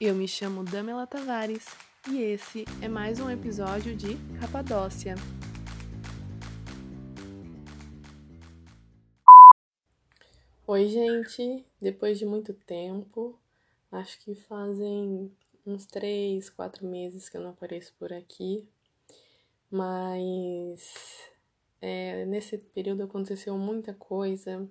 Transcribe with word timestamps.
Eu 0.00 0.12
me 0.12 0.26
chamo 0.26 0.64
Damela 0.64 1.06
Tavares 1.06 1.66
e 2.10 2.20
esse 2.20 2.64
é 2.82 2.88
mais 2.88 3.20
um 3.20 3.30
episódio 3.30 3.96
de 3.96 4.16
Capadócia. 4.40 5.14
Oi, 10.66 10.88
gente! 10.88 11.64
Depois 11.80 12.18
de 12.18 12.26
muito 12.26 12.52
tempo, 12.52 13.38
acho 13.92 14.18
que 14.18 14.34
fazem 14.34 15.32
uns 15.64 15.86
três, 15.86 16.50
quatro 16.50 16.84
meses 16.84 17.28
que 17.28 17.36
eu 17.36 17.40
não 17.40 17.50
apareço 17.50 17.94
por 17.96 18.12
aqui, 18.12 18.68
mas 19.70 21.30
é, 21.80 22.26
nesse 22.26 22.58
período 22.58 23.04
aconteceu 23.04 23.56
muita 23.56 23.94
coisa, 23.94 24.68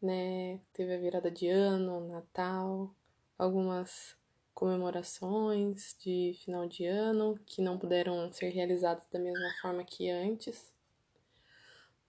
né? 0.00 0.60
Teve 0.72 0.94
a 0.94 0.98
virada 0.98 1.28
de 1.28 1.48
ano, 1.48 2.06
Natal, 2.06 2.94
algumas 3.36 4.16
comemorações 4.58 5.94
de 6.00 6.36
final 6.42 6.66
de 6.66 6.84
ano 6.84 7.38
que 7.46 7.62
não 7.62 7.78
puderam 7.78 8.32
ser 8.32 8.48
realizadas 8.48 9.06
da 9.08 9.16
mesma 9.16 9.48
forma 9.62 9.84
que 9.84 10.10
antes. 10.10 10.74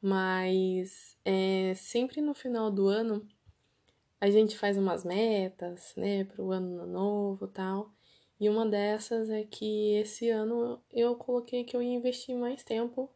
Mas 0.01 1.15
é, 1.23 1.75
sempre 1.75 2.21
no 2.21 2.33
final 2.33 2.71
do 2.71 2.87
ano 2.87 3.23
a 4.19 4.31
gente 4.31 4.57
faz 4.57 4.79
umas 4.79 5.05
metas, 5.05 5.93
né, 5.95 6.23
para 6.23 6.41
o 6.41 6.51
ano 6.51 6.87
novo 6.87 7.47
tal. 7.47 7.93
E 8.39 8.49
uma 8.49 8.65
dessas 8.65 9.29
é 9.29 9.43
que 9.43 9.93
esse 9.97 10.31
ano 10.31 10.81
eu 10.91 11.15
coloquei 11.15 11.63
que 11.63 11.77
eu 11.77 11.83
ia 11.83 11.93
investir 11.93 12.35
mais 12.35 12.63
tempo 12.63 13.11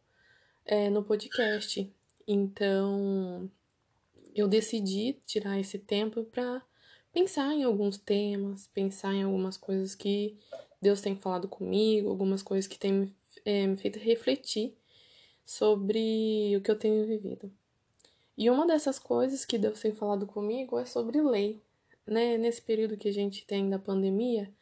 é, 0.64 0.88
no 0.88 1.02
podcast. 1.02 1.92
Então, 2.24 3.50
eu 4.32 4.46
decidi 4.46 5.20
tirar 5.26 5.58
esse 5.58 5.76
tempo 5.76 6.22
para 6.22 6.62
pensar 7.14 7.54
em 7.54 7.62
alguns 7.62 7.96
temas, 7.96 8.66
pensar 8.74 9.14
em 9.14 9.22
algumas 9.22 9.56
coisas 9.56 9.94
que 9.94 10.36
Deus 10.82 11.00
tem 11.00 11.14
falado 11.14 11.46
comigo, 11.46 12.10
algumas 12.10 12.42
coisas 12.42 12.66
que 12.66 12.78
têm 12.78 13.14
é, 13.44 13.66
me 13.66 13.76
feito 13.76 14.00
refletir 14.00 14.76
sobre 15.46 16.56
o 16.56 16.60
que 16.60 16.70
eu 16.70 16.78
tenho 16.78 17.06
vivido. 17.06 17.50
E 18.36 18.50
uma 18.50 18.66
dessas 18.66 18.98
coisas 18.98 19.44
que 19.44 19.56
Deus 19.56 19.80
tem 19.80 19.92
falado 19.92 20.26
comigo 20.26 20.76
é 20.76 20.84
sobre 20.84 21.22
lei. 21.22 21.62
Né? 22.04 22.36
Nesse 22.36 22.60
período 22.60 22.96
que 22.96 23.08
a 23.08 23.12
gente 23.12 23.46
tem 23.46 23.70
da 23.70 23.78
pandemia, 23.78 24.52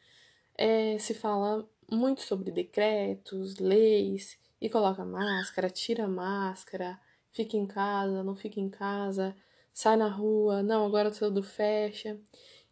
é, 0.55 0.99
se 0.99 1.15
fala 1.15 1.67
muito 1.91 2.21
sobre 2.21 2.51
decretos, 2.51 3.57
leis, 3.57 4.37
e 4.61 4.69
coloca 4.69 5.03
máscara, 5.03 5.69
tira 5.69 6.07
máscara, 6.07 6.99
fica 7.31 7.57
em 7.57 7.65
casa, 7.65 8.23
não 8.23 8.35
fica 8.35 8.59
em 8.59 8.69
casa, 8.69 9.35
sai 9.73 9.97
na 9.97 10.07
rua, 10.07 10.61
não, 10.61 10.85
agora 10.85 11.11
tudo 11.11 11.41
fecha. 11.43 12.19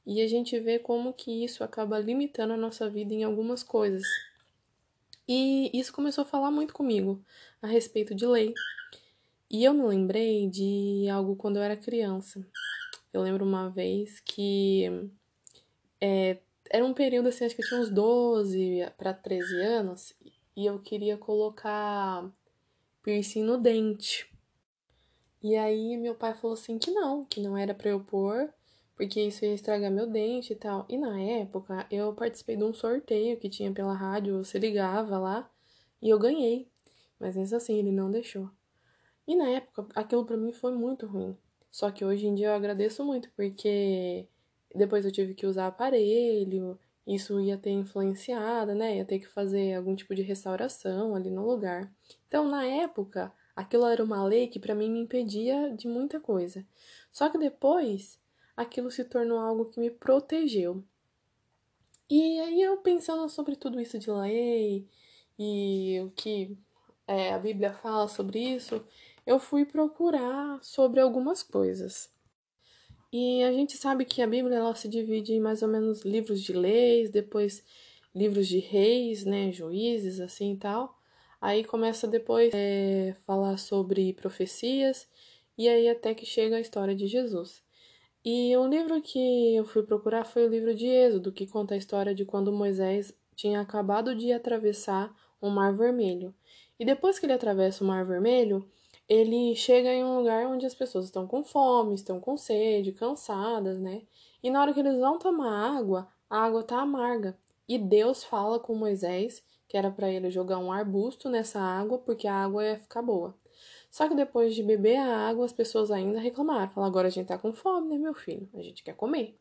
E 0.05 0.21
a 0.21 0.27
gente 0.27 0.59
vê 0.59 0.79
como 0.79 1.13
que 1.13 1.43
isso 1.43 1.63
acaba 1.63 1.99
limitando 1.99 2.53
a 2.53 2.57
nossa 2.57 2.89
vida 2.89 3.13
em 3.13 3.23
algumas 3.23 3.63
coisas. 3.63 4.03
E 5.27 5.69
isso 5.77 5.93
começou 5.93 6.23
a 6.23 6.27
falar 6.27 6.51
muito 6.51 6.73
comigo 6.73 7.23
a 7.61 7.67
respeito 7.67 8.13
de 8.15 8.25
lei. 8.25 8.53
E 9.49 9.63
eu 9.63 9.73
me 9.73 9.83
lembrei 9.83 10.47
de 10.47 11.07
algo 11.09 11.35
quando 11.35 11.57
eu 11.57 11.63
era 11.63 11.75
criança. 11.75 12.45
Eu 13.13 13.21
lembro 13.21 13.45
uma 13.45 13.69
vez 13.69 14.19
que 14.21 15.09
é, 15.99 16.39
era 16.69 16.85
um 16.85 16.93
período 16.93 17.27
assim, 17.27 17.45
acho 17.45 17.55
que 17.55 17.61
eu 17.61 17.67
tinha 17.67 17.81
uns 17.81 17.89
12 17.89 18.89
para 18.97 19.13
13 19.13 19.61
anos, 19.61 20.13
e 20.55 20.65
eu 20.65 20.79
queria 20.79 21.17
colocar 21.17 22.31
piercing 23.03 23.43
no 23.43 23.57
dente. 23.57 24.30
E 25.43 25.55
aí 25.55 25.97
meu 25.97 26.15
pai 26.15 26.33
falou 26.33 26.53
assim 26.53 26.77
que 26.77 26.91
não, 26.91 27.25
que 27.25 27.41
não 27.41 27.57
era 27.57 27.73
para 27.73 27.89
eu 27.89 27.99
pôr, 27.99 28.53
porque 28.95 29.21
isso 29.21 29.43
ia 29.43 29.53
estragar 29.53 29.91
meu 29.91 30.07
dente 30.07 30.53
e 30.53 30.55
tal. 30.55 30.85
E 30.89 30.97
na 30.97 31.19
época 31.19 31.87
eu 31.89 32.13
participei 32.13 32.55
de 32.55 32.63
um 32.63 32.73
sorteio 32.73 33.37
que 33.37 33.49
tinha 33.49 33.71
pela 33.71 33.93
rádio, 33.93 34.43
você 34.43 34.59
ligava 34.59 35.17
lá 35.17 35.49
e 36.01 36.09
eu 36.09 36.19
ganhei. 36.19 36.67
Mas 37.19 37.35
mesmo 37.35 37.57
assim 37.57 37.77
ele 37.77 37.91
não 37.91 38.11
deixou. 38.11 38.49
E 39.27 39.35
na 39.35 39.49
época 39.49 39.87
aquilo 39.95 40.25
para 40.25 40.37
mim 40.37 40.51
foi 40.51 40.73
muito 40.73 41.07
ruim. 41.07 41.35
Só 41.71 41.89
que 41.89 42.05
hoje 42.05 42.27
em 42.27 42.35
dia 42.35 42.47
eu 42.47 42.53
agradeço 42.53 43.03
muito 43.03 43.31
porque 43.35 44.27
depois 44.75 45.05
eu 45.05 45.11
tive 45.11 45.33
que 45.33 45.45
usar 45.45 45.67
aparelho, 45.67 46.77
isso 47.05 47.39
ia 47.39 47.57
ter 47.57 47.71
influenciado, 47.71 48.75
né? 48.75 48.97
Ia 48.97 49.05
ter 49.05 49.19
que 49.19 49.27
fazer 49.27 49.75
algum 49.75 49.95
tipo 49.95 50.13
de 50.13 50.21
restauração 50.21 51.15
ali 51.15 51.29
no 51.29 51.45
lugar. 51.45 51.91
Então, 52.27 52.47
na 52.47 52.63
época, 52.65 53.33
aquilo 53.55 53.85
era 53.85 54.03
uma 54.03 54.23
lei 54.23 54.47
que 54.47 54.59
para 54.59 54.75
mim 54.75 54.89
me 54.89 54.99
impedia 54.99 55.73
de 55.75 55.87
muita 55.87 56.19
coisa. 56.19 56.65
Só 57.11 57.29
que 57.29 57.37
depois, 57.37 58.19
aquilo 58.55 58.91
se 58.91 59.03
tornou 59.03 59.39
algo 59.39 59.65
que 59.65 59.79
me 59.79 59.89
protegeu. 59.89 60.83
E 62.09 62.39
aí 62.39 62.61
eu 62.61 62.77
pensando 62.77 63.27
sobre 63.29 63.55
tudo 63.55 63.79
isso 63.79 63.97
de 63.97 64.11
lei 64.11 64.87
e 65.39 66.01
o 66.01 66.11
que 66.11 66.57
é, 67.07 67.33
a 67.33 67.39
Bíblia 67.39 67.73
fala 67.73 68.07
sobre 68.07 68.39
isso, 68.39 68.83
eu 69.25 69.39
fui 69.39 69.65
procurar 69.65 70.59
sobre 70.63 70.99
algumas 70.99 71.43
coisas. 71.43 72.09
E 73.11 73.43
a 73.43 73.51
gente 73.51 73.75
sabe 73.75 74.05
que 74.05 74.21
a 74.21 74.27
Bíblia 74.27 74.57
ela 74.57 74.75
se 74.75 74.87
divide 74.87 75.33
em 75.33 75.39
mais 75.39 75.61
ou 75.61 75.67
menos 75.67 76.03
livros 76.03 76.41
de 76.41 76.53
leis, 76.53 77.09
depois 77.09 77.63
livros 78.15 78.47
de 78.47 78.59
reis, 78.59 79.25
né, 79.25 79.51
juízes, 79.51 80.19
assim 80.19 80.53
e 80.53 80.57
tal. 80.57 81.00
Aí 81.41 81.63
começa 81.63 82.07
depois 82.07 82.53
é, 82.53 83.15
falar 83.25 83.57
sobre 83.57 84.13
profecias 84.13 85.09
e 85.57 85.67
aí 85.67 85.89
até 85.89 86.13
que 86.13 86.23
chega 86.23 86.57
a 86.57 86.61
história 86.61 86.95
de 86.95 87.07
Jesus. 87.07 87.63
E 88.23 88.55
o 88.55 88.67
livro 88.67 89.01
que 89.01 89.55
eu 89.55 89.65
fui 89.65 89.81
procurar 89.81 90.23
foi 90.23 90.45
o 90.45 90.49
livro 90.49 90.75
de 90.75 90.85
Êxodo, 90.85 91.31
que 91.31 91.47
conta 91.47 91.73
a 91.73 91.77
história 91.77 92.13
de 92.13 92.23
quando 92.23 92.51
Moisés 92.51 93.11
tinha 93.35 93.59
acabado 93.59 94.13
de 94.13 94.31
atravessar 94.31 95.11
o 95.41 95.49
Mar 95.49 95.75
Vermelho. 95.75 96.31
E 96.79 96.85
depois 96.85 97.17
que 97.17 97.25
ele 97.25 97.33
atravessa 97.33 97.83
o 97.83 97.87
Mar 97.87 98.05
Vermelho, 98.05 98.69
ele 99.09 99.55
chega 99.55 99.89
em 99.89 100.03
um 100.03 100.19
lugar 100.19 100.45
onde 100.45 100.67
as 100.67 100.75
pessoas 100.75 101.05
estão 101.05 101.25
com 101.25 101.43
fome, 101.43 101.95
estão 101.95 102.19
com 102.19 102.37
sede, 102.37 102.91
cansadas, 102.91 103.79
né? 103.79 104.03
E 104.43 104.51
na 104.51 104.61
hora 104.61 104.73
que 104.73 104.79
eles 104.79 104.97
vão 104.99 105.17
tomar 105.17 105.75
água, 105.75 106.07
a 106.29 106.37
água 106.45 106.61
tá 106.63 106.79
amarga. 106.79 107.35
E 107.67 107.79
Deus 107.79 108.23
fala 108.23 108.59
com 108.59 108.75
Moisés 108.75 109.43
que 109.71 109.77
era 109.77 109.89
para 109.89 110.11
ele 110.11 110.29
jogar 110.29 110.57
um 110.57 110.69
arbusto 110.69 111.29
nessa 111.29 111.57
água 111.57 111.97
porque 111.97 112.27
a 112.27 112.35
água 112.35 112.61
ia 112.61 112.77
ficar 112.77 113.01
boa. 113.01 113.33
Só 113.89 114.05
que 114.05 114.13
depois 114.13 114.53
de 114.53 114.61
beber 114.61 114.97
a 114.97 115.29
água, 115.29 115.45
as 115.45 115.53
pessoas 115.53 115.89
ainda 115.91 116.19
reclamaram. 116.19 116.69
Falaram, 116.69 116.91
agora 116.91 117.07
a 117.07 117.09
gente 117.09 117.27
tá 117.27 117.37
com 117.37 117.53
fome, 117.53 117.87
né, 117.87 117.97
meu 117.97 118.13
filho? 118.13 118.49
A 118.53 118.61
gente 118.61 118.83
quer 118.83 118.93
comer. 118.93 119.39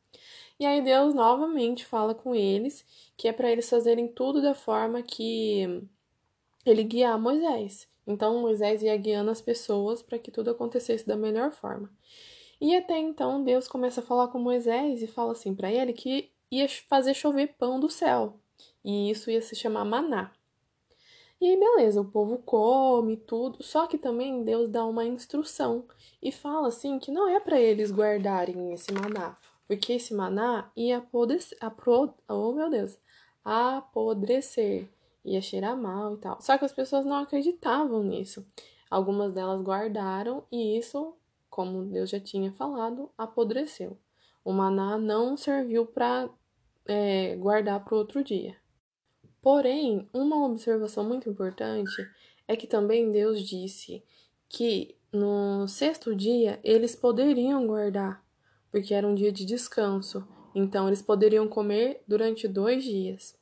E 0.57 0.65
aí 0.65 0.81
Deus 0.83 1.15
novamente 1.15 1.85
fala 1.85 2.15
com 2.15 2.33
eles 2.33 2.87
que 3.17 3.27
é 3.27 3.33
para 3.33 3.51
eles 3.51 3.69
fazerem 3.69 4.07
tudo 4.07 4.41
da 4.41 4.55
forma 4.55 5.03
que 5.03 5.83
ele 6.65 6.85
guiar 6.85 7.19
Moisés. 7.19 7.89
Então 8.07 8.41
Moisés 8.41 8.85
ia 8.85 8.97
guiando 8.97 9.33
as 9.33 9.41
pessoas 9.41 10.01
para 10.01 10.17
que 10.17 10.31
tudo 10.31 10.53
acontecesse 10.53 11.05
da 11.05 11.17
melhor 11.17 11.51
forma. 11.51 11.91
E 12.61 12.77
até 12.77 12.97
então 12.97 13.43
Deus 13.43 13.67
começa 13.67 14.01
a 14.01 14.05
falar 14.05 14.29
com 14.29 14.39
Moisés 14.39 15.03
e 15.03 15.09
fala 15.09 15.33
assim 15.33 15.57
para 15.57 15.73
ele 15.73 15.93
que 15.93 16.31
ia 16.53 16.69
fazer 16.89 17.15
chover 17.15 17.57
pão 17.59 17.81
do 17.81 17.89
céu. 17.89 18.39
E 18.85 19.11
isso 19.11 19.31
ia 19.31 19.43
se 19.43 19.55
chamar 19.55 19.85
maná. 19.85 20.33
E 21.41 21.47
aí, 21.47 21.59
beleza, 21.59 22.01
o 22.01 22.05
povo 22.05 22.39
come 22.39 23.17
tudo, 23.17 23.63
só 23.63 23.87
que 23.87 23.97
também 23.97 24.45
Deus 24.45 24.69
dá 24.69 24.85
uma 24.85 25.07
instrução 25.07 25.87
e 26.23 26.31
fala 26.31 26.69
assim 26.69 26.99
que 26.99 27.11
não 27.11 27.29
é 27.29 27.41
para 27.41 27.59
eles 27.59 27.91
guardarem 27.91 28.75
esse 28.75 28.93
maná, 28.93 29.39
porque 29.67 29.95
esse 29.95 30.13
maná 30.13 30.71
ia 30.77 30.99
apodrecer, 30.99 31.59
oh 32.29 32.53
meu 32.53 32.69
Deus, 32.69 32.99
apodrecer 33.43 34.87
ia 35.25 35.41
cheirar 35.41 35.77
mal 35.77 36.15
e 36.15 36.19
tal. 36.19 36.41
Só 36.41 36.57
que 36.57 36.65
as 36.65 36.73
pessoas 36.73 37.05
não 37.05 37.17
acreditavam 37.17 38.03
nisso. 38.03 38.47
Algumas 38.91 39.33
delas 39.33 39.63
guardaram 39.63 40.45
e 40.51 40.79
isso, 40.79 41.15
como 41.49 41.85
Deus 41.85 42.11
já 42.11 42.19
tinha 42.19 42.53
falado, 42.53 43.11
apodreceu. 43.17 43.97
O 44.45 44.53
maná 44.53 44.99
não 44.99 45.37
serviu 45.37 45.87
para 45.87 46.29
é, 46.87 47.37
guardar 47.37 47.85
para 47.85 47.97
outro 47.97 48.23
dia. 48.23 48.57
Porém, 49.43 50.09
uma 50.13 50.45
observação 50.47 51.03
muito 51.05 51.29
importante 51.29 52.07
é 52.47 52.57
que 52.57 52.67
também 52.67 53.11
Deus 53.11 53.43
disse 53.43 54.03
que 54.49 54.97
no 55.13 55.67
sexto 55.67 56.15
dia 56.15 56.61
eles 56.63 56.95
poderiam 56.95 57.67
guardar, 57.67 58.25
porque 58.71 58.93
era 58.93 59.07
um 59.07 59.15
dia 59.15 59.33
de 59.33 59.45
descanso, 59.45 60.27
então 60.55 60.87
eles 60.87 61.01
poderiam 61.01 61.49
comer 61.49 62.03
durante 62.07 62.47
dois 62.47 62.85
dias. 62.85 63.39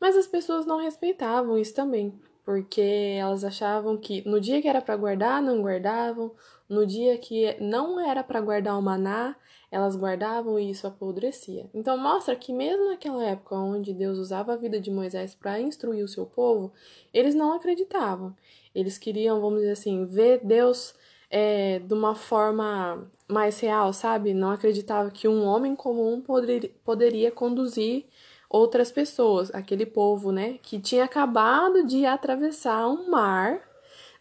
Mas 0.00 0.16
as 0.16 0.26
pessoas 0.26 0.66
não 0.66 0.78
respeitavam 0.80 1.56
isso 1.56 1.74
também, 1.74 2.18
porque 2.44 3.16
elas 3.18 3.42
achavam 3.44 3.96
que 3.96 4.26
no 4.28 4.40
dia 4.40 4.60
que 4.60 4.68
era 4.68 4.82
para 4.82 4.96
guardar, 4.96 5.42
não 5.42 5.62
guardavam, 5.62 6.30
no 6.68 6.86
dia 6.86 7.16
que 7.18 7.56
não 7.60 7.98
era 7.98 8.22
para 8.22 8.40
guardar 8.40 8.78
o 8.78 8.82
maná, 8.82 9.34
elas 9.70 9.96
guardavam 9.96 10.58
e 10.58 10.70
isso 10.70 10.86
apodrecia. 10.86 11.68
Então 11.74 11.96
mostra 11.96 12.36
que 12.36 12.52
mesmo 12.52 12.90
naquela 12.90 13.24
época 13.24 13.56
onde 13.56 13.92
Deus 13.92 14.18
usava 14.18 14.52
a 14.52 14.56
vida 14.56 14.78
de 14.78 14.90
Moisés 14.90 15.34
para 15.34 15.60
instruir 15.60 16.04
o 16.04 16.08
seu 16.08 16.26
povo, 16.26 16.72
eles 17.12 17.34
não 17.34 17.52
acreditavam. 17.54 18.36
Eles 18.74 18.98
queriam, 18.98 19.40
vamos 19.40 19.60
dizer 19.60 19.72
assim, 19.72 20.04
ver 20.04 20.40
Deus 20.44 20.94
é, 21.30 21.80
de 21.80 21.92
uma 21.94 22.14
forma 22.14 23.10
mais 23.28 23.58
real, 23.58 23.92
sabe? 23.92 24.34
Não 24.34 24.50
acreditava 24.50 25.10
que 25.10 25.26
um 25.26 25.44
homem 25.44 25.74
comum 25.74 26.20
poderia, 26.20 26.70
poderia 26.84 27.30
conduzir 27.30 28.06
outras 28.54 28.92
pessoas, 28.92 29.52
aquele 29.52 29.84
povo, 29.84 30.30
né, 30.30 30.58
que 30.62 30.78
tinha 30.78 31.02
acabado 31.02 31.84
de 31.84 32.06
atravessar 32.06 32.86
um 32.86 33.10
mar, 33.10 33.60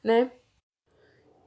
né? 0.04 0.32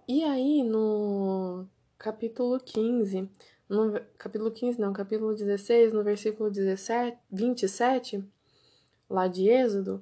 E 0.07 0.23
aí 0.23 0.63
no 0.63 1.67
capítulo 1.99 2.61
15, 2.61 3.29
no 3.69 4.01
capítulo 4.17 4.53
15 4.53 4.81
não, 4.81 4.93
capítulo 4.93 5.35
16, 5.35 5.93
no 5.93 6.05
versículo 6.05 6.49
17, 6.49 7.19
27, 7.29 8.25
lá 9.11 9.27
de 9.27 9.49
Êxodo, 9.49 10.01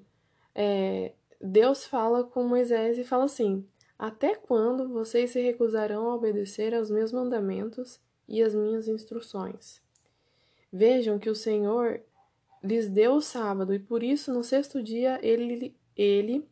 é, 0.55 1.15
Deus 1.41 1.87
fala 1.87 2.23
com 2.23 2.45
Moisés 2.45 2.99
e 2.99 3.05
fala 3.05 3.25
assim: 3.25 3.67
Até 3.99 4.35
quando 4.35 4.91
vocês 4.91 5.31
se 5.31 5.41
recusarão 5.41 6.11
a 6.11 6.15
obedecer 6.17 6.75
aos 6.75 6.91
meus 6.91 7.13
mandamentos 7.13 7.99
e 8.29 8.43
às 8.43 8.55
minhas 8.55 8.89
instruções? 8.89 9.81
Vejam 10.71 11.19
que 11.19 11.31
o 11.31 11.35
Senhor 11.35 12.03
lhes 12.65 12.89
deu 12.89 13.17
o 13.17 13.21
sábado, 13.21 13.75
e 13.75 13.79
por 13.79 14.03
isso 14.03 14.33
no 14.33 14.43
sexto 14.43 14.83
dia 14.83 15.21
ele, 15.23 15.77
ele 15.95 16.49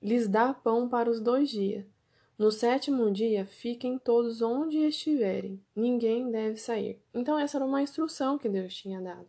lhes 0.00 0.28
dá 0.28 0.52
pão 0.52 0.86
para 0.88 1.10
os 1.10 1.20
dois 1.20 1.48
dias. 1.48 1.86
No 2.36 2.50
sétimo 2.50 3.10
dia, 3.10 3.46
fiquem 3.46 3.96
todos 3.96 4.42
onde 4.42 4.78
estiverem, 4.78 5.58
ninguém 5.74 6.30
deve 6.30 6.56
sair. 6.58 7.00
Então, 7.14 7.38
essa 7.38 7.56
era 7.56 7.64
uma 7.64 7.80
instrução 7.80 8.36
que 8.36 8.48
Deus 8.48 8.74
tinha 8.74 9.00
dado, 9.00 9.26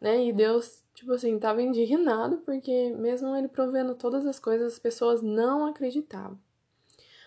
né? 0.00 0.24
E 0.24 0.32
Deus, 0.32 0.82
tipo 0.94 1.12
assim, 1.12 1.34
estava 1.34 1.60
indignado 1.60 2.38
porque, 2.38 2.90
mesmo 2.90 3.34
ele 3.36 3.48
provendo 3.48 3.96
todas 3.96 4.24
as 4.24 4.38
coisas, 4.38 4.74
as 4.74 4.78
pessoas 4.78 5.20
não 5.20 5.66
acreditavam. 5.66 6.38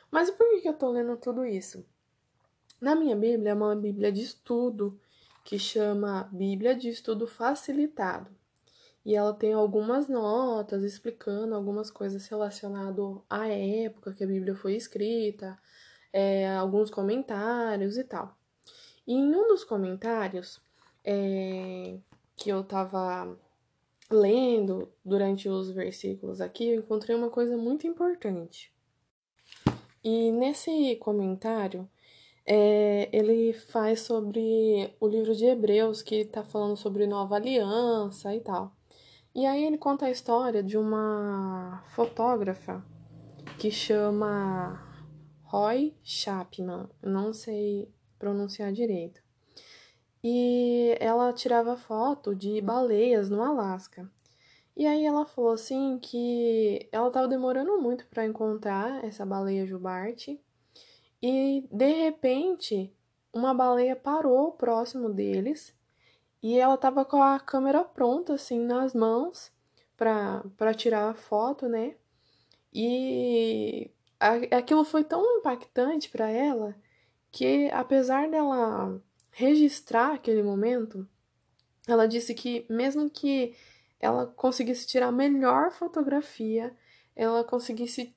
Mas 0.10 0.32
por 0.32 0.48
que 0.60 0.68
eu 0.68 0.74
tô 0.74 0.90
lendo 0.90 1.18
tudo 1.18 1.46
isso? 1.46 1.86
Na 2.82 2.96
minha 2.96 3.16
Bíblia, 3.16 3.52
é 3.52 3.54
uma 3.54 3.76
Bíblia 3.76 4.12
de 4.12 4.22
estudo 4.22 4.98
que 5.44 5.60
chama 5.60 6.30
Bíblia 6.32 6.74
de 6.74 6.90
Estudo 6.90 7.28
Facilitado 7.28 8.39
e 9.10 9.16
ela 9.16 9.34
tem 9.34 9.54
algumas 9.54 10.08
notas 10.08 10.84
explicando 10.84 11.56
algumas 11.56 11.90
coisas 11.90 12.28
relacionadas 12.28 13.18
à 13.28 13.48
época 13.48 14.14
que 14.14 14.24
a 14.24 14.28
Bíblia 14.28 14.54
foi 14.54 14.76
escrita, 14.76 15.58
é, 16.14 16.56
alguns 16.56 16.92
comentários 16.92 17.98
e 17.98 18.04
tal. 18.04 18.38
E 19.08 19.16
em 19.16 19.36
um 19.36 19.48
dos 19.48 19.64
comentários 19.64 20.62
é, 21.04 21.98
que 22.36 22.52
eu 22.52 22.64
tava 22.64 23.36
lendo 24.12 24.88
durante 25.04 25.50
os 25.50 25.72
versículos 25.72 26.40
aqui, 26.40 26.68
eu 26.68 26.76
encontrei 26.76 27.16
uma 27.16 27.32
coisa 27.32 27.58
muito 27.58 27.88
importante. 27.88 28.72
E 30.04 30.32
nesse 30.32 30.98
comentário, 30.98 31.90
é, 32.46 33.10
ele 33.12 33.54
faz 33.54 34.02
sobre 34.02 34.94
o 35.00 35.08
livro 35.08 35.36
de 35.36 35.46
Hebreus, 35.46 36.04
que 36.04 36.18
está 36.18 36.44
falando 36.44 36.78
sobre 36.78 37.08
nova 37.08 37.38
aliança 37.38 38.36
e 38.36 38.42
tal. 38.42 38.78
E 39.40 39.46
aí 39.46 39.64
ele 39.64 39.78
conta 39.78 40.08
a 40.08 40.12
história 40.12 40.62
de 40.62 40.78
uma 40.78 41.82
fotógrafa 41.96 42.84
que 43.58 43.72
chama 43.72 44.86
Roy 45.44 45.96
Chapman, 46.04 46.90
não 47.02 47.32
sei 47.32 47.90
pronunciar 48.20 48.74
direito. 48.74 49.24
E 50.22 50.94
ela 51.00 51.32
tirava 51.32 51.78
foto 51.78 52.36
de 52.36 52.60
baleias 52.60 53.30
no 53.30 53.42
Alasca. 53.42 54.12
E 54.76 54.86
aí 54.86 55.06
ela 55.06 55.26
falou 55.26 55.54
assim 55.54 55.98
que 56.00 56.90
ela 56.92 57.08
estava 57.08 57.26
demorando 57.26 57.80
muito 57.80 58.08
para 58.08 58.26
encontrar 58.26 59.06
essa 59.06 59.26
baleia 59.26 59.66
jubarte. 59.66 60.38
E 61.24 61.66
de 61.72 61.94
repente, 61.94 62.94
uma 63.34 63.54
baleia 63.54 63.96
parou 63.96 64.52
próximo 64.52 65.08
deles 65.08 65.79
e 66.42 66.58
ela 66.58 66.78
tava 66.78 67.04
com 67.06 67.22
a 67.22 67.40
câmera 67.40 67.84
pronta, 67.84 68.34
assim, 68.34 68.60
nas 68.60 68.94
mãos, 68.94 69.52
pra 69.98 70.74
tirar 70.76 71.10
a 71.10 71.14
foto, 71.14 71.68
né? 71.68 71.96
E 72.74 73.92
aquilo 74.52 74.86
foi 74.86 75.04
tão 75.04 75.24
impactante 75.38 76.10
para 76.10 76.30
ela 76.30 76.76
que, 77.32 77.70
apesar 77.72 78.30
dela 78.30 79.02
registrar 79.32 80.14
aquele 80.14 80.44
momento, 80.44 81.08
ela 81.88 82.08
disse 82.08 82.34
que, 82.34 82.66
mesmo 82.70 83.10
que 83.10 83.56
ela 84.00 84.28
conseguisse 84.28 84.88
tirar 84.88 85.08
a 85.08 85.12
melhor 85.12 85.72
fotografia, 85.72 86.76
ela 87.16 87.44
conseguisse 87.44 88.16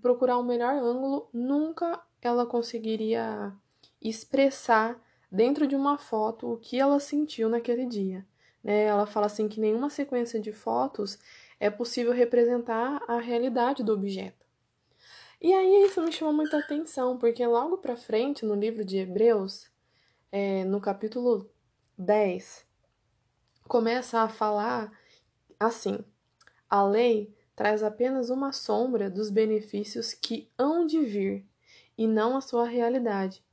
procurar 0.00 0.38
o 0.38 0.44
melhor 0.44 0.74
ângulo, 0.74 1.28
nunca 1.32 2.00
ela 2.22 2.46
conseguiria 2.46 3.52
expressar 4.00 5.00
dentro 5.34 5.66
de 5.66 5.74
uma 5.74 5.98
foto 5.98 6.52
o 6.52 6.56
que 6.56 6.78
ela 6.78 7.00
sentiu 7.00 7.48
naquele 7.48 7.86
dia. 7.86 8.24
Né? 8.62 8.84
Ela 8.84 9.04
fala 9.04 9.26
assim 9.26 9.48
que 9.48 9.60
nenhuma 9.60 9.90
sequência 9.90 10.40
de 10.40 10.52
fotos 10.52 11.18
é 11.58 11.68
possível 11.68 12.12
representar 12.12 13.02
a 13.08 13.18
realidade 13.18 13.82
do 13.82 13.92
objeto. 13.92 14.46
E 15.40 15.52
aí 15.52 15.82
isso 15.82 16.00
me 16.00 16.12
chamou 16.12 16.32
muita 16.32 16.58
atenção, 16.58 17.18
porque 17.18 17.44
logo 17.46 17.78
para 17.78 17.96
frente, 17.96 18.46
no 18.46 18.54
livro 18.54 18.84
de 18.84 18.98
Hebreus, 18.98 19.68
é, 20.30 20.64
no 20.64 20.80
capítulo 20.80 21.50
10, 21.98 22.64
começa 23.68 24.20
a 24.20 24.28
falar 24.28 24.90
assim: 25.58 25.98
a 26.70 26.82
lei 26.84 27.34
traz 27.54 27.82
apenas 27.82 28.30
uma 28.30 28.52
sombra 28.52 29.10
dos 29.10 29.30
benefícios 29.30 30.14
que 30.14 30.48
hão 30.56 30.86
de 30.86 31.00
vir, 31.00 31.44
e 31.98 32.06
não 32.06 32.36
a 32.36 32.40
sua 32.40 32.66
realidade. 32.66 33.44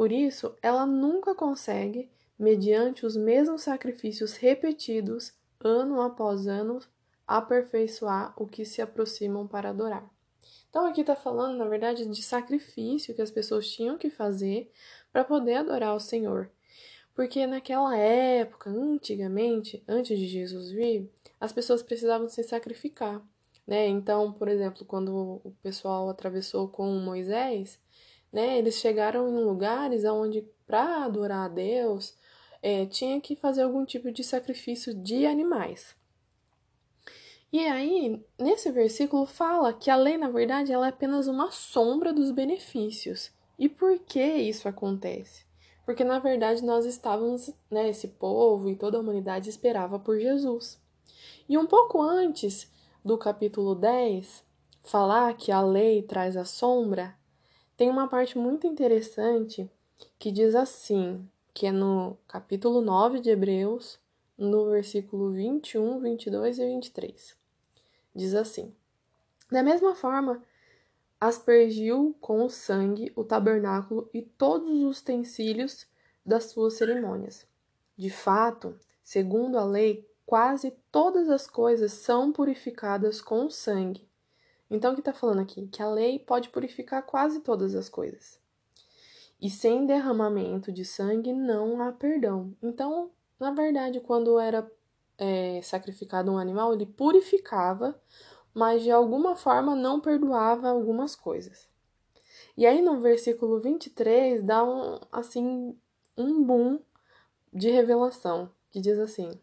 Por 0.00 0.12
isso, 0.12 0.56
ela 0.62 0.86
nunca 0.86 1.34
consegue, 1.34 2.08
mediante 2.38 3.04
os 3.04 3.18
mesmos 3.18 3.64
sacrifícios 3.64 4.34
repetidos, 4.34 5.34
ano 5.62 6.00
após 6.00 6.46
ano, 6.46 6.80
aperfeiçoar 7.26 8.32
o 8.34 8.46
que 8.46 8.64
se 8.64 8.80
aproximam 8.80 9.46
para 9.46 9.68
adorar. 9.68 10.10
Então, 10.70 10.86
aqui 10.86 11.02
está 11.02 11.14
falando, 11.14 11.58
na 11.58 11.68
verdade, 11.68 12.06
de 12.06 12.22
sacrifício 12.22 13.14
que 13.14 13.20
as 13.20 13.30
pessoas 13.30 13.70
tinham 13.70 13.98
que 13.98 14.08
fazer 14.08 14.72
para 15.12 15.22
poder 15.22 15.56
adorar 15.56 15.94
o 15.94 16.00
Senhor. 16.00 16.50
Porque 17.14 17.46
naquela 17.46 17.94
época, 17.94 18.70
antigamente, 18.70 19.84
antes 19.86 20.18
de 20.18 20.26
Jesus 20.26 20.70
vir, 20.70 21.10
as 21.38 21.52
pessoas 21.52 21.82
precisavam 21.82 22.26
se 22.26 22.42
sacrificar. 22.42 23.22
Né? 23.66 23.86
Então, 23.86 24.32
por 24.32 24.48
exemplo, 24.48 24.82
quando 24.86 25.42
o 25.44 25.54
pessoal 25.62 26.08
atravessou 26.08 26.68
com 26.68 26.90
Moisés, 27.00 27.78
né? 28.32 28.58
Eles 28.58 28.76
chegaram 28.76 29.28
em 29.28 29.44
lugares 29.44 30.04
onde, 30.04 30.46
para 30.66 31.04
adorar 31.04 31.46
a 31.46 31.48
Deus, 31.48 32.14
é, 32.62 32.86
tinha 32.86 33.20
que 33.20 33.34
fazer 33.36 33.62
algum 33.62 33.84
tipo 33.84 34.10
de 34.10 34.22
sacrifício 34.22 34.94
de 34.94 35.26
animais. 35.26 35.94
E 37.52 37.66
aí, 37.66 38.24
nesse 38.38 38.70
versículo 38.70 39.26
fala 39.26 39.72
que 39.72 39.90
a 39.90 39.96
lei, 39.96 40.16
na 40.16 40.30
verdade, 40.30 40.72
ela 40.72 40.86
é 40.86 40.90
apenas 40.90 41.26
uma 41.26 41.50
sombra 41.50 42.12
dos 42.12 42.30
benefícios. 42.30 43.32
E 43.58 43.68
por 43.68 43.98
que 43.98 44.22
isso 44.22 44.68
acontece? 44.68 45.44
Porque 45.84 46.04
na 46.04 46.20
verdade 46.20 46.64
nós 46.64 46.86
estávamos, 46.86 47.52
né, 47.70 47.88
esse 47.90 48.06
povo 48.06 48.70
e 48.70 48.76
toda 48.76 48.96
a 48.96 49.00
humanidade 49.00 49.50
esperava 49.50 49.98
por 49.98 50.18
Jesus. 50.18 50.80
E 51.48 51.58
um 51.58 51.66
pouco 51.66 52.00
antes 52.00 52.70
do 53.04 53.18
capítulo 53.18 53.74
10, 53.74 54.44
falar 54.84 55.34
que 55.34 55.50
a 55.50 55.60
lei 55.60 56.02
traz 56.02 56.36
a 56.36 56.44
sombra, 56.44 57.14
tem 57.80 57.88
uma 57.88 58.06
parte 58.06 58.36
muito 58.36 58.66
interessante 58.66 59.66
que 60.18 60.30
diz 60.30 60.54
assim, 60.54 61.26
que 61.54 61.64
é 61.64 61.72
no 61.72 62.14
capítulo 62.28 62.82
9 62.82 63.20
de 63.20 63.30
Hebreus, 63.30 63.98
no 64.36 64.68
versículo 64.68 65.30
21, 65.30 65.98
22 65.98 66.58
e 66.58 66.66
23. 66.66 67.36
Diz 68.14 68.34
assim: 68.34 68.70
Da 69.50 69.62
mesma 69.62 69.94
forma, 69.94 70.42
aspergiu 71.18 72.14
com 72.20 72.44
o 72.44 72.50
sangue 72.50 73.14
o 73.16 73.24
tabernáculo 73.24 74.10
e 74.12 74.20
todos 74.20 74.70
os 74.70 75.00
utensílios 75.00 75.86
das 76.24 76.50
suas 76.50 76.74
cerimônias. 76.74 77.46
De 77.96 78.10
fato, 78.10 78.78
segundo 79.02 79.56
a 79.56 79.64
lei, 79.64 80.06
quase 80.26 80.70
todas 80.92 81.30
as 81.30 81.46
coisas 81.46 81.94
são 81.94 82.30
purificadas 82.30 83.22
com 83.22 83.46
o 83.46 83.50
sangue, 83.50 84.06
então, 84.70 84.92
o 84.92 84.94
que 84.94 85.00
está 85.00 85.12
falando 85.12 85.40
aqui? 85.40 85.66
Que 85.66 85.82
a 85.82 85.90
lei 85.90 86.18
pode 86.18 86.48
purificar 86.50 87.02
quase 87.02 87.40
todas 87.40 87.74
as 87.74 87.88
coisas. 87.88 88.38
E 89.40 89.50
sem 89.50 89.84
derramamento 89.84 90.70
de 90.70 90.84
sangue 90.84 91.32
não 91.32 91.82
há 91.82 91.90
perdão. 91.90 92.54
Então, 92.62 93.10
na 93.38 93.50
verdade, 93.50 93.98
quando 94.00 94.38
era 94.38 94.70
é, 95.18 95.60
sacrificado 95.62 96.30
um 96.30 96.38
animal, 96.38 96.72
ele 96.72 96.86
purificava, 96.86 98.00
mas 98.54 98.82
de 98.82 98.90
alguma 98.90 99.34
forma 99.34 99.74
não 99.74 100.00
perdoava 100.00 100.68
algumas 100.68 101.16
coisas. 101.16 101.68
E 102.56 102.66
aí 102.66 102.82
no 102.82 103.00
versículo 103.00 103.60
23 103.60 104.42
dá 104.42 104.62
um 104.62 105.00
assim 105.10 105.76
um 106.16 106.44
boom 106.44 106.80
de 107.52 107.70
revelação, 107.70 108.50
que 108.70 108.80
diz 108.80 108.98
assim: 108.98 109.40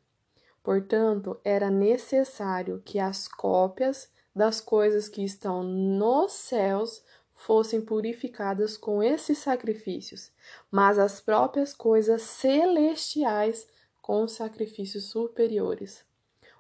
Portanto, 0.64 1.40
era 1.44 1.72
necessário 1.72 2.82
que 2.86 3.00
as 3.00 3.28
cópias 3.28 4.12
das 4.38 4.62
coisas 4.62 5.10
que 5.10 5.24
estão 5.24 5.64
nos 5.64 6.32
céus 6.32 7.04
fossem 7.34 7.82
purificadas 7.82 8.78
com 8.78 9.02
esses 9.04 9.38
sacrifícios, 9.40 10.32
mas 10.72 10.98
as 10.98 11.20
próprias 11.20 11.74
coisas 11.74 12.22
celestiais 12.22 13.68
com 14.02 14.28
sacrifícios 14.28 15.06
superiores. 15.06 16.06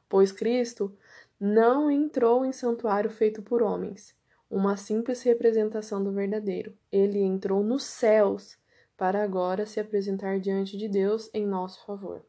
Pois 0.10 0.32
Cristo 0.32 0.96
não 1.40 1.90
entrou 1.90 2.46
em 2.46 2.52
santuário 2.52 3.10
feito 3.10 3.42
por 3.42 3.62
homens, 3.62 4.16
uma 4.50 4.76
simples 4.78 5.22
representação 5.24 6.04
do 6.04 6.12
verdadeiro. 6.12 6.76
Ele 6.92 7.20
entrou 7.20 7.64
nos 7.64 7.84
céus 7.84 8.58
para 8.98 9.24
agora 9.24 9.66
se 9.66 9.80
apresentar 9.80 10.40
diante 10.40 10.76
de 10.76 10.88
Deus 10.88 11.30
em 11.34 11.46
nosso 11.46 11.86
favor. 11.86 12.26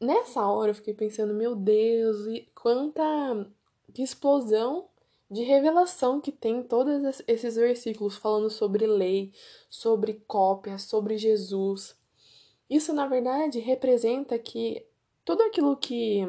Nessa 0.00 0.44
hora 0.44 0.70
eu 0.70 0.74
fiquei 0.74 0.94
pensando, 0.94 1.32
meu 1.32 1.54
Deus, 1.54 2.26
e 2.26 2.50
quanta 2.54 3.02
explosão 4.00 4.88
de 5.28 5.42
revelação 5.42 6.20
que 6.20 6.30
tem 6.30 6.62
todos 6.62 7.20
esses 7.26 7.56
versículos 7.56 8.16
falando 8.16 8.48
sobre 8.48 8.86
lei, 8.86 9.32
sobre 9.68 10.22
cópia, 10.26 10.78
sobre 10.78 11.18
Jesus. 11.18 11.96
Isso, 12.70 12.92
na 12.92 13.06
verdade, 13.06 13.58
representa 13.58 14.38
que 14.38 14.86
tudo 15.24 15.42
aquilo 15.42 15.76
que 15.76 16.20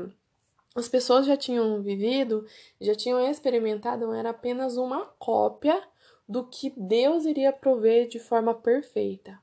as 0.75 0.89
pessoas 0.89 1.25
já 1.25 1.37
tinham 1.37 1.81
vivido, 1.83 2.45
já 2.81 2.95
tinham 2.95 3.19
experimentado, 3.19 4.11
era 4.13 4.31
apenas 4.31 4.77
uma 4.77 5.05
cópia 5.19 5.79
do 6.27 6.45
que 6.47 6.73
Deus 6.75 7.25
iria 7.25 7.53
prover 7.53 8.07
de 8.07 8.17
forma 8.19 8.53
perfeita. 8.55 9.39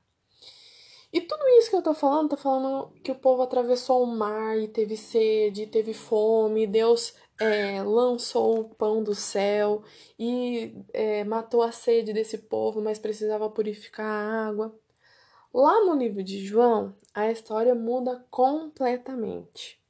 E 1.13 1.19
tudo 1.19 1.45
isso 1.59 1.69
que 1.69 1.75
eu 1.75 1.81
tô 1.81 1.93
falando, 1.93 2.29
tô 2.29 2.37
falando 2.37 2.91
que 3.03 3.11
o 3.11 3.15
povo 3.15 3.41
atravessou 3.41 4.03
o 4.03 4.07
mar 4.07 4.57
e 4.57 4.67
teve 4.67 4.95
sede, 4.95 5.67
teve 5.67 5.93
fome, 5.93 6.65
Deus 6.65 7.13
é, 7.41 7.81
lançou 7.81 8.59
o 8.59 8.69
pão 8.75 9.03
do 9.03 9.15
céu 9.15 9.83
e 10.19 10.75
é, 10.93 11.23
matou 11.23 11.63
a 11.63 11.71
sede 11.71 12.13
desse 12.13 12.37
povo, 12.37 12.81
mas 12.81 12.99
precisava 12.99 13.49
purificar 13.49 14.05
a 14.05 14.47
água. 14.47 14.79
Lá 15.51 15.83
no 15.83 15.95
livro 15.95 16.23
de 16.23 16.45
João, 16.45 16.95
a 17.15 17.31
história 17.31 17.73
muda 17.73 18.23
completamente. 18.29 19.81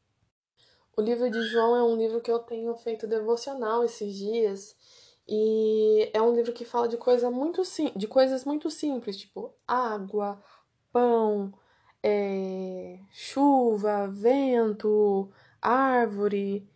O 0.95 1.01
livro 1.01 1.29
de 1.29 1.41
João 1.41 1.75
é 1.75 1.83
um 1.83 1.97
livro 1.97 2.21
que 2.21 2.31
eu 2.31 2.39
tenho 2.39 2.73
feito 2.77 3.05
devocional 3.05 3.83
esses 3.83 4.15
dias 4.15 4.75
e 5.27 6.09
é 6.13 6.21
um 6.21 6.33
livro 6.33 6.53
que 6.53 6.63
fala 6.63 6.87
de, 6.87 6.95
coisa 6.95 7.29
muito 7.29 7.61
de 7.95 8.07
coisas 8.07 8.45
muito 8.45 8.71
simples, 8.71 9.17
tipo 9.17 9.53
água, 9.67 10.41
pão, 10.91 11.53
é, 12.01 12.97
chuva, 13.11 14.07
vento, 14.07 15.29
árvore, 15.61 16.70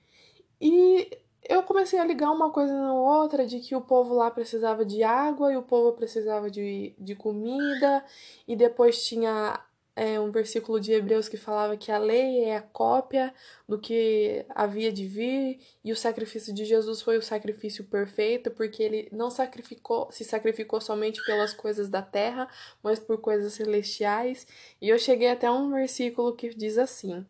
e 0.65 1.11
eu 1.47 1.61
comecei 1.61 1.99
a 1.99 2.05
ligar 2.05 2.31
uma 2.31 2.49
coisa 2.49 2.73
na 2.73 2.91
outra 2.91 3.45
de 3.45 3.59
que 3.59 3.75
o 3.75 3.81
povo 3.81 4.15
lá 4.15 4.31
precisava 4.31 4.83
de 4.83 5.03
água 5.03 5.53
e 5.53 5.57
o 5.57 5.61
povo 5.61 5.93
precisava 5.95 6.49
de, 6.49 6.95
de 6.97 7.13
comida, 7.13 8.03
e 8.47 8.55
depois 8.55 9.05
tinha 9.05 9.59
é, 9.95 10.19
um 10.19 10.31
versículo 10.31 10.79
de 10.79 10.91
Hebreus 10.91 11.29
que 11.29 11.37
falava 11.37 11.77
que 11.77 11.91
a 11.91 11.99
lei 11.99 12.45
é 12.45 12.57
a 12.57 12.63
cópia 12.63 13.31
do 13.69 13.77
que 13.77 14.43
havia 14.49 14.91
de 14.91 15.05
vir, 15.05 15.59
e 15.83 15.91
o 15.91 15.95
sacrifício 15.95 16.51
de 16.51 16.65
Jesus 16.65 16.99
foi 17.03 17.15
o 17.15 17.21
sacrifício 17.21 17.83
perfeito, 17.83 18.49
porque 18.49 18.81
ele 18.81 19.07
não 19.11 19.29
sacrificou, 19.29 20.11
se 20.11 20.23
sacrificou 20.23 20.81
somente 20.81 21.23
pelas 21.27 21.53
coisas 21.53 21.89
da 21.89 22.01
terra, 22.01 22.49
mas 22.81 22.97
por 22.97 23.19
coisas 23.19 23.53
celestiais. 23.53 24.47
E 24.81 24.89
eu 24.89 24.97
cheguei 24.97 25.29
até 25.29 25.51
um 25.51 25.69
versículo 25.69 26.35
que 26.35 26.49
diz 26.49 26.79
assim: 26.79 27.23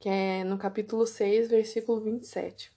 que 0.00 0.08
é 0.08 0.42
no 0.42 0.56
capítulo 0.56 1.06
6, 1.06 1.50
versículo 1.50 2.00
27. 2.00 2.72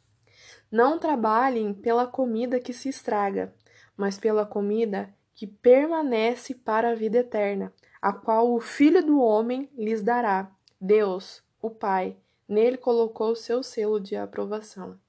Não 0.69 0.99
trabalhem 0.99 1.73
pela 1.73 2.05
comida 2.05 2.59
que 2.59 2.73
se 2.73 2.89
estraga, 2.89 3.55
mas 3.95 4.19
pela 4.19 4.45
comida 4.45 5.11
que 5.33 5.47
permanece 5.47 6.53
para 6.53 6.91
a 6.91 6.95
vida 6.95 7.19
eterna, 7.19 7.73
a 8.01 8.11
qual 8.11 8.53
o 8.53 8.59
Filho 8.59 9.03
do 9.03 9.21
Homem 9.21 9.69
lhes 9.75 10.03
dará. 10.03 10.51
Deus, 10.79 11.41
o 11.61 11.69
Pai, 11.69 12.17
nele 12.47 12.75
colocou 12.77 13.31
o 13.31 13.35
seu 13.35 13.63
selo 13.63 13.99
de 14.01 14.17
aprovação. 14.17 14.99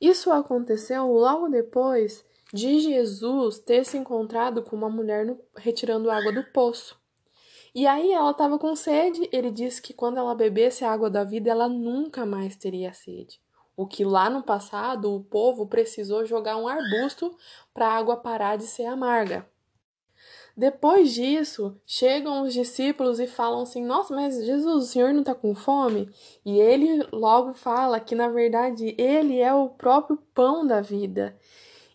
Isso 0.00 0.32
aconteceu 0.32 1.06
logo 1.06 1.48
depois 1.48 2.24
de 2.52 2.80
Jesus 2.80 3.60
ter 3.60 3.84
se 3.84 3.96
encontrado 3.96 4.62
com 4.62 4.74
uma 4.74 4.90
mulher 4.90 5.24
no, 5.24 5.38
retirando 5.56 6.10
água 6.10 6.32
do 6.32 6.42
poço. 6.52 6.99
E 7.74 7.86
aí 7.86 8.12
ela 8.12 8.30
estava 8.32 8.58
com 8.58 8.74
sede, 8.74 9.28
ele 9.32 9.50
disse 9.50 9.80
que 9.80 9.92
quando 9.92 10.18
ela 10.18 10.34
bebesse 10.34 10.84
a 10.84 10.92
água 10.92 11.08
da 11.08 11.22
vida, 11.22 11.50
ela 11.50 11.68
nunca 11.68 12.26
mais 12.26 12.56
teria 12.56 12.92
sede. 12.92 13.40
O 13.76 13.86
que 13.86 14.04
lá 14.04 14.28
no 14.28 14.42
passado 14.42 15.14
o 15.14 15.22
povo 15.22 15.66
precisou 15.66 16.26
jogar 16.26 16.56
um 16.56 16.68
arbusto 16.68 17.36
para 17.72 17.86
a 17.88 17.96
água 17.96 18.16
parar 18.16 18.56
de 18.56 18.64
ser 18.64 18.84
amarga. 18.84 19.48
Depois 20.56 21.14
disso, 21.14 21.80
chegam 21.86 22.42
os 22.42 22.52
discípulos 22.52 23.18
e 23.20 23.26
falam 23.26 23.62
assim: 23.62 23.82
Nossa, 23.82 24.14
mas 24.14 24.44
Jesus, 24.44 24.84
o 24.84 24.86
senhor 24.86 25.12
não 25.12 25.20
está 25.20 25.34
com 25.34 25.54
fome? 25.54 26.10
E 26.44 26.58
ele 26.58 27.06
logo 27.12 27.54
fala 27.54 28.00
que 28.00 28.14
na 28.14 28.28
verdade 28.28 28.94
ele 28.98 29.40
é 29.40 29.54
o 29.54 29.70
próprio 29.70 30.18
pão 30.34 30.66
da 30.66 30.82
vida. 30.82 31.38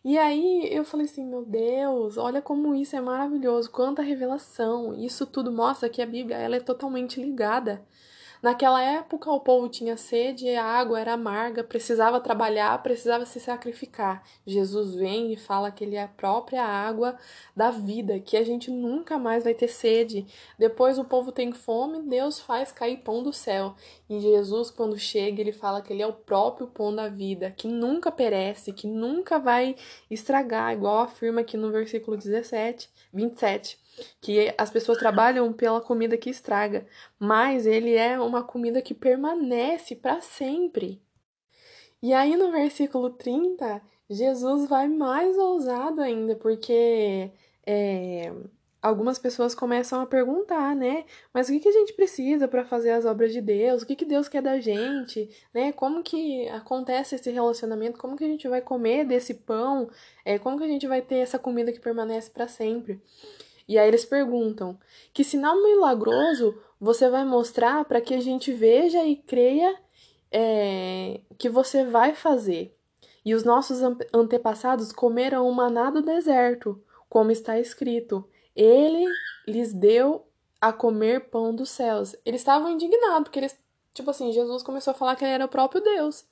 E 0.06 0.20
aí 0.20 0.70
eu 0.72 0.86
falei 0.86 1.08
assim, 1.08 1.26
meu 1.26 1.44
Deus, 1.44 2.16
olha 2.16 2.40
como 2.40 2.76
isso 2.76 2.96
é 2.96 3.02
maravilhoso, 3.02 3.72
quanta 3.72 4.04
revelação. 4.04 4.94
Isso 4.94 5.26
tudo 5.26 5.52
mostra 5.52 5.90
que 5.90 6.00
a 6.00 6.06
Bíblia 6.06 6.38
ela 6.38 6.58
é 6.58 6.60
totalmente 6.60 7.20
ligada 7.20 7.84
Naquela 8.46 8.80
época, 8.80 9.32
o 9.32 9.40
povo 9.40 9.68
tinha 9.68 9.98
sede, 9.98 10.48
a 10.54 10.64
água 10.64 11.00
era 11.00 11.14
amarga, 11.14 11.64
precisava 11.64 12.22
trabalhar, 12.22 12.78
precisava 12.84 13.26
se 13.26 13.40
sacrificar. 13.40 14.24
Jesus 14.46 14.94
vem 14.94 15.34
e 15.34 15.36
fala 15.36 15.72
que 15.72 15.84
ele 15.84 15.96
é 15.96 16.04
a 16.04 16.08
própria 16.08 16.64
água 16.64 17.18
da 17.56 17.72
vida, 17.72 18.20
que 18.20 18.38
a 18.38 18.44
gente 18.44 18.70
nunca 18.70 19.18
mais 19.18 19.46
vai 19.46 19.56
ter 19.56 19.68
sede. 19.68 20.28
Depois 20.60 21.00
o 21.00 21.04
povo 21.04 21.32
tem 21.32 21.52
fome, 21.54 22.04
Deus 22.04 22.40
faz 22.40 22.72
cair 22.72 22.98
pão 22.98 23.24
do 23.24 23.34
céu. 23.34 23.74
E 24.08 24.20
Jesus, 24.20 24.70
quando 24.70 24.96
chega, 24.96 25.42
ele 25.42 25.52
fala 25.52 25.82
que 25.82 25.92
ele 25.92 26.04
é 26.04 26.08
o 26.08 26.14
próprio 26.14 26.68
pão 26.68 26.96
da 26.96 27.08
vida, 27.08 27.50
que 27.50 27.68
nunca 27.68 28.12
perece, 28.12 28.72
que 28.72 28.86
nunca 28.86 29.40
vai 29.40 29.76
estragar, 30.08 30.72
igual 30.72 31.00
afirma 31.00 31.42
aqui 31.42 31.58
no 31.58 31.72
versículo 31.72 32.16
17, 32.16 32.92
27 33.12 33.84
que 34.22 34.54
as 34.58 34.70
pessoas 34.70 34.98
trabalham 34.98 35.52
pela 35.54 35.82
comida 35.82 36.18
que 36.18 36.30
estraga, 36.30 36.86
mas 37.20 37.66
ele 37.66 37.96
é 37.96 38.20
uma 38.20 38.44
comida 38.44 38.82
que 38.82 38.94
permanece 38.94 39.96
para 39.96 40.22
sempre. 40.22 41.02
E 42.02 42.14
aí 42.14 42.36
no 42.36 42.52
versículo 42.52 43.10
30, 43.10 43.82
Jesus 44.10 44.68
vai 44.68 44.88
mais 44.88 45.38
ousado 45.38 46.02
ainda, 46.02 46.36
porque 46.36 47.32
é, 47.66 48.32
algumas 48.86 49.18
pessoas 49.18 49.56
começam 49.56 50.00
a 50.00 50.06
perguntar, 50.06 50.76
né? 50.76 51.06
Mas 51.34 51.50
o 51.50 51.52
que, 51.52 51.60
que 51.60 51.70
a 51.70 51.72
gente 51.72 51.94
precisa 51.94 52.48
para 52.48 52.64
fazer 52.64 52.92
as 52.92 53.04
obras 53.04 53.34
de 53.34 53.42
Deus? 53.42 53.82
O 53.82 53.86
que, 53.86 53.96
que 53.96 54.06
Deus 54.06 54.30
quer 54.30 54.44
da 54.44 54.60
gente? 54.60 55.28
Né? 55.52 55.72
Como 55.72 56.04
que 56.04 56.48
acontece 56.50 57.16
esse 57.16 57.32
relacionamento? 57.32 57.98
Como 57.98 58.16
que 58.16 58.24
a 58.24 58.28
gente 58.28 58.48
vai 58.48 58.62
comer 58.62 59.04
desse 59.04 59.34
pão? 59.34 59.90
É, 60.24 60.38
como 60.38 60.60
que 60.60 60.64
a 60.64 60.68
gente 60.68 60.86
vai 60.86 61.02
ter 61.02 61.18
essa 61.18 61.40
comida 61.40 61.72
que 61.72 61.80
permanece 61.80 62.30
para 62.30 62.48
sempre? 62.48 63.02
E 63.68 63.78
aí 63.78 63.88
eles 63.88 64.06
perguntam: 64.06 64.78
que 65.14 65.24
sinal 65.24 65.62
milagroso 65.62 66.58
você 66.80 67.10
vai 67.10 67.26
mostrar 67.26 67.86
para 67.86 68.02
que 68.02 68.14
a 68.14 68.22
gente 68.22 68.52
veja 68.52 69.04
e 69.04 69.16
creia 69.16 69.76
é, 70.32 71.22
que 71.38 71.50
você 71.50 71.84
vai 71.84 72.14
fazer? 72.14 72.76
E 73.24 73.34
os 73.34 73.44
nossos 73.44 73.80
antepassados 74.14 74.92
comeram 74.92 75.48
o 75.48 75.54
maná 75.54 75.90
do 75.90 76.02
deserto, 76.02 76.82
como 77.10 77.32
está 77.32 77.60
escrito: 77.60 78.28
Ele 78.56 79.06
lhes 79.48 79.74
deu 79.74 80.28
a 80.62 80.72
comer 80.72 81.30
pão 81.30 81.54
dos 81.54 81.70
céus. 81.70 82.16
Eles 82.26 82.42
estavam 82.42 82.70
indignados, 82.70 83.24
porque 83.24 83.40
eles, 83.40 83.58
tipo 83.94 84.10
assim, 84.10 84.32
Jesus 84.32 84.62
começou 84.62 84.92
a 84.92 84.96
falar 84.96 85.16
que 85.16 85.24
ele 85.24 85.34
era 85.34 85.46
o 85.46 85.50
próprio 85.50 85.82
Deus. 85.82 86.26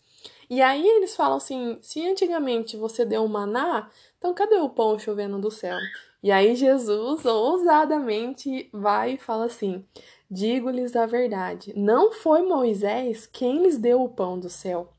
E 0.49 0.61
aí 0.61 0.87
eles 0.87 1.15
falam 1.15 1.37
assim: 1.37 1.77
se 1.81 2.07
antigamente 2.07 2.77
você 2.77 3.05
deu 3.05 3.25
o 3.25 3.29
maná, 3.29 3.89
então 4.17 4.33
cadê 4.33 4.55
o 4.55 4.69
pão 4.69 4.99
chovendo 4.99 5.39
do 5.39 5.49
céu? 5.49 5.77
E 6.23 6.31
aí 6.31 6.55
Jesus 6.55 7.25
ousadamente 7.25 8.69
vai 8.71 9.15
e 9.15 9.17
fala 9.17 9.45
assim: 9.45 9.85
Digo-lhes 10.31 10.95
a 10.95 11.05
verdade, 11.05 11.73
não 11.75 12.13
foi 12.13 12.41
Moisés 12.43 13.27
quem 13.27 13.61
lhes 13.61 13.77
deu 13.77 14.01
o 14.01 14.09
pão 14.09 14.39
do 14.39 14.49
céu, 14.49 14.93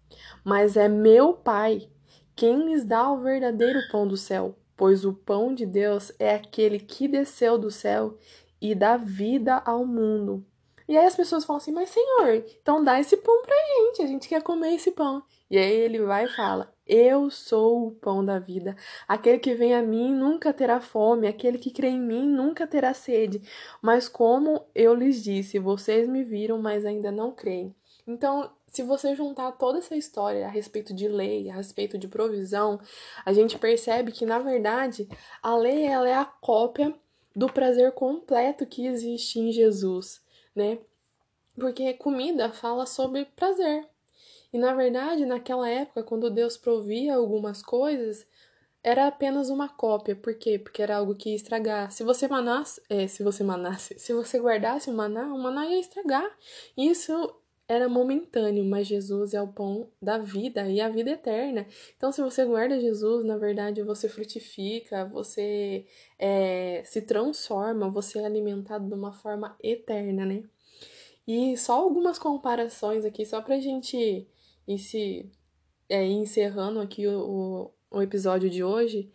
mas 0.44 0.76
é 0.76 0.86
meu 0.86 1.32
Pai 1.32 1.88
quem 2.36 2.66
lhes 2.66 2.84
dá 2.84 3.10
o 3.10 3.22
verdadeiro 3.22 3.80
pão 3.90 4.06
do 4.06 4.16
céu, 4.16 4.56
pois 4.76 5.04
o 5.04 5.14
pão 5.14 5.54
de 5.54 5.64
Deus 5.64 6.12
é 6.18 6.34
aquele 6.34 6.78
que 6.80 7.08
desceu 7.08 7.56
do 7.56 7.70
céu 7.70 8.18
e 8.60 8.74
dá 8.74 8.96
vida 8.96 9.62
ao 9.64 9.86
mundo. 9.86 10.44
E 10.86 10.96
aí 10.96 11.06
as 11.06 11.16
pessoas 11.16 11.44
falam 11.44 11.58
assim: 11.58 11.72
Mas 11.72 11.90
Senhor, 11.90 12.44
então 12.60 12.82
dá 12.82 13.00
esse 13.00 13.16
pão 13.16 13.40
pra 13.42 13.56
gente, 13.56 14.02
a 14.02 14.06
gente 14.06 14.28
quer 14.28 14.42
comer 14.42 14.74
esse 14.74 14.90
pão. 14.90 15.22
E 15.50 15.56
aí 15.56 15.72
ele 15.72 16.02
vai 16.02 16.24
e 16.24 16.28
fala: 16.28 16.73
Eu 16.86 17.30
sou 17.30 17.88
o 17.88 17.90
pão 17.92 18.24
da 18.24 18.38
vida. 18.38 18.76
Aquele 19.08 19.38
que 19.38 19.54
vem 19.54 19.74
a 19.74 19.82
mim 19.82 20.14
nunca 20.14 20.52
terá 20.52 20.80
fome, 20.80 21.26
aquele 21.26 21.58
que 21.58 21.70
crê 21.70 21.88
em 21.88 22.00
mim 22.00 22.26
nunca 22.26 22.66
terá 22.66 22.92
sede. 22.92 23.42
Mas 23.80 24.08
como 24.08 24.66
eu 24.74 24.94
lhes 24.94 25.22
disse, 25.22 25.58
vocês 25.58 26.08
me 26.08 26.22
viram, 26.22 26.60
mas 26.60 26.84
ainda 26.84 27.10
não 27.10 27.32
creem. 27.32 27.74
Então, 28.06 28.50
se 28.66 28.82
você 28.82 29.14
juntar 29.14 29.52
toda 29.52 29.78
essa 29.78 29.96
história 29.96 30.46
a 30.46 30.50
respeito 30.50 30.92
de 30.92 31.08
lei, 31.08 31.48
a 31.48 31.54
respeito 31.54 31.96
de 31.96 32.08
provisão, 32.08 32.80
a 33.24 33.32
gente 33.32 33.56
percebe 33.56 34.10
que 34.10 34.26
na 34.26 34.40
verdade 34.40 35.08
a 35.40 35.56
lei 35.56 35.84
ela 35.84 36.08
é 36.08 36.14
a 36.14 36.24
cópia 36.24 36.92
do 37.34 37.46
prazer 37.46 37.92
completo 37.92 38.66
que 38.66 38.86
existe 38.86 39.38
em 39.38 39.52
Jesus, 39.52 40.20
né? 40.54 40.78
Porque 41.54 41.94
comida 41.94 42.50
fala 42.50 42.84
sobre 42.84 43.24
prazer. 43.36 43.86
E 44.54 44.58
na 44.58 44.72
verdade, 44.72 45.26
naquela 45.26 45.68
época, 45.68 46.04
quando 46.04 46.30
Deus 46.30 46.56
provia 46.56 47.16
algumas 47.16 47.60
coisas, 47.60 48.24
era 48.84 49.08
apenas 49.08 49.50
uma 49.50 49.68
cópia. 49.68 50.14
Por 50.14 50.32
quê? 50.36 50.60
Porque 50.60 50.80
era 50.80 50.96
algo 50.98 51.16
que 51.16 51.30
ia 51.30 51.34
estragar. 51.34 51.90
Se 51.90 52.04
você 52.04 52.28
manasse, 52.28 52.80
é, 52.88 53.08
se 53.08 53.24
você 53.24 53.42
manasse, 53.42 53.98
se 53.98 54.12
você 54.12 54.38
guardasse 54.38 54.88
o 54.88 54.94
maná, 54.94 55.24
o 55.34 55.38
maná 55.42 55.66
ia 55.66 55.80
estragar. 55.80 56.30
Isso 56.76 57.34
era 57.66 57.88
momentâneo, 57.88 58.64
mas 58.64 58.86
Jesus 58.86 59.34
é 59.34 59.42
o 59.42 59.48
pão 59.48 59.88
da 60.00 60.18
vida 60.18 60.68
e 60.68 60.80
a 60.80 60.88
vida 60.88 61.10
eterna. 61.10 61.66
Então, 61.96 62.12
se 62.12 62.22
você 62.22 62.44
guarda 62.44 62.78
Jesus, 62.78 63.24
na 63.24 63.36
verdade, 63.36 63.82
você 63.82 64.08
frutifica, 64.08 65.04
você 65.04 65.84
é, 66.16 66.80
se 66.84 67.02
transforma, 67.02 67.90
você 67.90 68.20
é 68.20 68.24
alimentado 68.24 68.86
de 68.86 68.94
uma 68.94 69.12
forma 69.12 69.56
eterna, 69.60 70.24
né? 70.24 70.44
E 71.26 71.56
só 71.56 71.72
algumas 71.74 72.20
comparações 72.20 73.04
aqui, 73.04 73.26
só 73.26 73.40
pra 73.40 73.58
gente 73.58 74.28
ir 74.66 74.78
se 74.78 75.30
é, 75.88 76.04
encerrando 76.06 76.80
aqui 76.80 77.06
o, 77.06 77.70
o 77.90 78.02
episódio 78.02 78.48
de 78.50 78.62
hoje, 78.62 79.12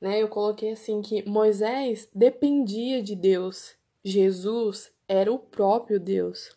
né? 0.00 0.20
Eu 0.20 0.28
coloquei 0.28 0.72
assim 0.72 1.00
que 1.00 1.28
Moisés 1.28 2.08
dependia 2.14 3.02
de 3.02 3.14
Deus, 3.14 3.74
Jesus 4.04 4.92
era 5.06 5.32
o 5.32 5.38
próprio 5.38 6.00
Deus. 6.00 6.56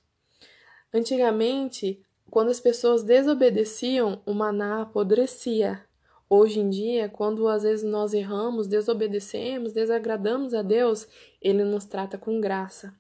Antigamente, 0.94 2.04
quando 2.30 2.50
as 2.50 2.60
pessoas 2.60 3.04
desobedeciam, 3.04 4.22
o 4.26 4.34
maná 4.34 4.82
apodrecia. 4.82 5.84
Hoje 6.28 6.60
em 6.60 6.70
dia, 6.70 7.08
quando 7.08 7.48
às 7.48 7.64
vezes 7.64 7.84
nós 7.84 8.14
erramos, 8.14 8.68
desobedecemos, 8.68 9.74
desagradamos 9.74 10.54
a 10.54 10.62
Deus, 10.62 11.08
ele 11.40 11.64
nos 11.64 11.86
trata 11.86 12.18
com 12.18 12.42
graça. 12.42 12.98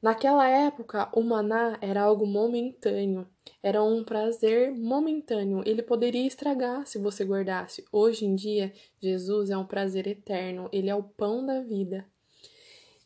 Naquela 0.00 0.46
época, 0.48 1.10
o 1.14 1.22
maná 1.22 1.78
era 1.80 2.02
algo 2.02 2.26
momentâneo, 2.26 3.26
era 3.62 3.82
um 3.82 4.04
prazer 4.04 4.72
momentâneo. 4.72 5.62
Ele 5.66 5.82
poderia 5.82 6.26
estragar 6.26 6.86
se 6.86 6.98
você 6.98 7.24
guardasse. 7.24 7.84
Hoje 7.90 8.24
em 8.24 8.34
dia, 8.34 8.72
Jesus 9.00 9.50
é 9.50 9.56
um 9.56 9.66
prazer 9.66 10.06
eterno, 10.06 10.68
ele 10.72 10.90
é 10.90 10.94
o 10.94 11.02
pão 11.02 11.44
da 11.44 11.60
vida. 11.60 12.06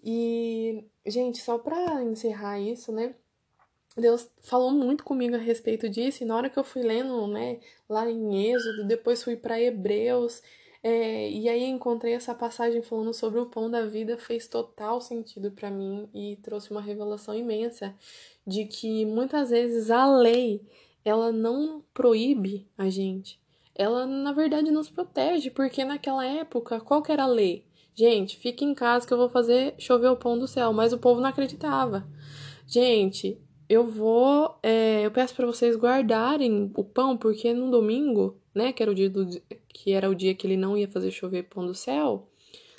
E, 0.02 0.84
gente, 1.06 1.40
só 1.42 1.58
para 1.58 2.02
encerrar 2.02 2.58
isso, 2.58 2.90
né? 2.90 3.14
Deus 3.96 4.30
falou 4.40 4.70
muito 4.70 5.04
comigo 5.04 5.34
a 5.34 5.38
respeito 5.38 5.88
disso, 5.88 6.22
e 6.22 6.26
na 6.26 6.36
hora 6.36 6.48
que 6.48 6.58
eu 6.58 6.64
fui 6.64 6.82
lendo, 6.82 7.26
né, 7.26 7.58
lá 7.88 8.08
em 8.08 8.50
Êxodo, 8.50 8.86
depois 8.86 9.22
fui 9.22 9.36
para 9.36 9.60
Hebreus, 9.60 10.42
é, 10.82 11.30
e 11.30 11.48
aí 11.48 11.64
encontrei 11.64 12.14
essa 12.14 12.34
passagem 12.34 12.82
falando 12.82 13.12
sobre 13.12 13.38
o 13.38 13.46
pão 13.46 13.70
da 13.70 13.84
vida, 13.84 14.16
fez 14.16 14.48
total 14.48 15.00
sentido 15.00 15.50
para 15.50 15.70
mim 15.70 16.08
e 16.14 16.36
trouxe 16.42 16.70
uma 16.70 16.80
revelação 16.80 17.34
imensa 17.34 17.94
de 18.46 18.64
que 18.64 19.04
muitas 19.04 19.50
vezes 19.50 19.90
a 19.90 20.06
lei, 20.06 20.62
ela 21.04 21.30
não 21.30 21.84
proíbe 21.92 22.66
a 22.78 22.88
gente, 22.88 23.38
ela 23.74 24.06
na 24.06 24.32
verdade 24.32 24.70
nos 24.70 24.88
protege, 24.88 25.50
porque 25.50 25.84
naquela 25.84 26.24
época, 26.24 26.80
qual 26.80 27.02
era 27.08 27.24
a 27.24 27.26
lei? 27.26 27.66
Gente, 27.94 28.38
fique 28.38 28.64
em 28.64 28.74
casa 28.74 29.06
que 29.06 29.12
eu 29.12 29.18
vou 29.18 29.28
fazer 29.28 29.74
chover 29.78 30.08
o 30.08 30.16
pão 30.16 30.38
do 30.38 30.48
céu, 30.48 30.72
mas 30.72 30.92
o 30.92 30.98
povo 30.98 31.20
não 31.20 31.28
acreditava. 31.28 32.08
Gente, 32.66 33.38
eu 33.68 33.86
vou. 33.86 34.58
É, 34.62 35.04
eu 35.04 35.10
peço 35.10 35.34
para 35.34 35.46
vocês 35.46 35.76
guardarem 35.76 36.72
o 36.74 36.82
pão, 36.82 37.16
porque 37.16 37.52
no 37.52 37.70
domingo, 37.70 38.39
né, 38.54 38.72
que 38.72 38.82
era 38.82 38.90
o 38.90 38.94
dia 38.94 39.08
do, 39.08 39.26
que 39.68 39.92
era 39.92 40.08
o 40.08 40.14
dia 40.14 40.34
que 40.34 40.46
ele 40.46 40.56
não 40.56 40.76
ia 40.76 40.88
fazer 40.88 41.10
chover 41.10 41.44
pão 41.44 41.66
do 41.66 41.74
céu, 41.74 42.28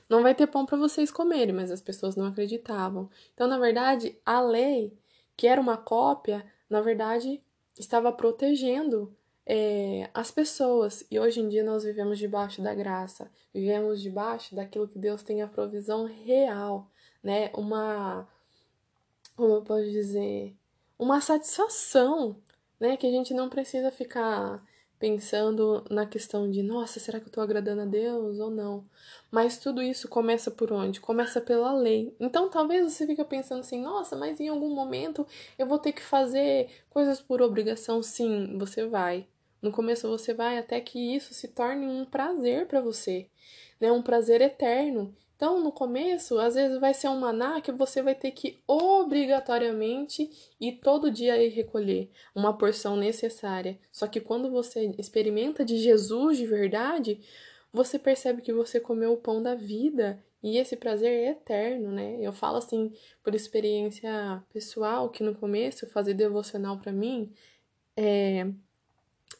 não 0.10 0.22
vai 0.22 0.36
ter 0.36 0.48
pão 0.48 0.66
para 0.66 0.78
vocês 0.78 1.12
comerem, 1.12 1.54
mas 1.54 1.72
as 1.72 1.82
pessoas 1.82 2.16
não 2.16 2.26
acreditavam. 2.26 3.10
Então, 3.34 3.48
na 3.48 3.58
verdade, 3.58 4.18
a 4.26 4.42
lei, 4.42 4.94
que 5.38 5.48
era 5.48 5.62
uma 5.62 5.78
cópia, 5.78 6.46
na 6.70 6.82
verdade, 6.82 7.42
estava 7.80 8.12
protegendo 8.12 9.16
é, 9.46 10.10
as 10.14 10.30
pessoas. 10.30 11.06
E 11.10 11.20
hoje 11.20 11.40
em 11.40 11.48
dia 11.48 11.64
nós 11.64 11.84
vivemos 11.84 12.20
debaixo 12.20 12.62
da 12.62 12.76
graça, 12.76 13.32
vivemos 13.54 14.02
debaixo 14.02 14.54
daquilo 14.54 14.88
que 14.88 15.00
Deus 15.00 15.24
tem 15.24 15.42
a 15.42 15.48
provisão 15.48 16.06
real, 16.06 16.90
né? 17.24 17.50
Uma. 17.54 18.28
Como 19.36 19.56
eu 19.56 19.62
posso 19.62 19.90
dizer? 19.90 20.54
uma 21.02 21.20
satisfação, 21.20 22.38
né? 22.80 22.96
Que 22.96 23.08
a 23.08 23.12
gente 23.12 23.34
não 23.34 23.50
precisa 23.50 23.92
ficar 23.92 24.64
pensando 25.02 25.84
na 25.90 26.06
questão 26.06 26.50
de, 26.50 26.62
nossa, 26.62 27.00
será 27.00 27.20
que 27.20 27.26
eu 27.26 27.30
estou 27.30 27.42
agradando 27.44 27.82
a 27.82 27.86
Deus 27.86 28.40
ou 28.40 28.52
não? 28.52 28.86
Mas 29.32 29.58
tudo 29.58 29.82
isso 29.82 30.08
começa 30.08 30.52
por 30.52 30.72
onde? 30.72 31.02
Começa 31.02 31.42
pela 31.42 31.74
lei. 31.74 32.16
Então 32.20 32.52
talvez 32.52 32.94
você 32.94 33.08
fique 33.08 33.24
pensando 33.26 33.62
assim, 33.62 33.82
nossa, 33.82 34.16
mas 34.16 34.40
em 34.40 34.48
algum 34.48 34.70
momento 34.70 35.26
eu 35.58 35.66
vou 35.66 35.80
ter 35.80 35.92
que 35.92 36.04
fazer 36.04 36.70
coisas 36.92 37.20
por 37.20 37.42
obrigação. 37.42 38.04
Sim, 38.04 38.60
você 38.60 38.86
vai. 38.86 39.26
No 39.60 39.72
começo 39.72 40.08
você 40.08 40.36
vai 40.36 40.60
até 40.60 40.80
que 40.80 41.16
isso 41.16 41.34
se 41.34 41.48
torne 41.48 41.88
um 41.88 42.06
prazer 42.06 42.68
para 42.68 42.80
você, 42.80 43.28
né? 43.80 43.92
Um 43.92 44.04
prazer 44.04 44.40
eterno. 44.40 45.16
Então, 45.42 45.60
no 45.60 45.72
começo, 45.72 46.38
às 46.38 46.54
vezes 46.54 46.80
vai 46.80 46.94
ser 46.94 47.08
um 47.08 47.20
maná 47.20 47.60
que 47.62 47.72
você 47.72 48.00
vai 48.04 48.14
ter 48.14 48.30
que 48.30 48.62
obrigatoriamente 48.68 50.30
ir 50.60 50.74
todo 50.74 51.10
dia 51.10 51.44
ir 51.44 51.50
recolher 51.50 52.12
uma 52.36 52.56
porção 52.56 52.96
necessária. 52.96 53.80
Só 53.92 54.06
que 54.06 54.22
quando 54.22 54.52
você 54.52 54.94
experimenta 55.00 55.66
de 55.66 55.78
Jesus 55.80 56.38
de 56.38 56.46
verdade, 56.46 57.20
você 57.74 57.98
percebe 57.98 58.44
que 58.44 58.54
você 58.54 58.80
comeu 58.80 59.14
o 59.14 59.18
pão 59.18 59.42
da 59.42 59.56
vida 59.56 60.24
e 60.44 60.60
esse 60.60 60.76
prazer 60.76 61.10
é 61.10 61.32
eterno, 61.32 61.92
né? 61.92 62.20
Eu 62.22 62.32
falo 62.32 62.58
assim 62.58 62.94
por 63.24 63.34
experiência 63.34 64.44
pessoal 64.54 65.10
que 65.10 65.24
no 65.24 65.34
começo 65.34 65.88
fazer 65.88 66.14
devocional 66.14 66.78
para 66.78 66.92
mim 66.92 67.34
é, 67.98 68.46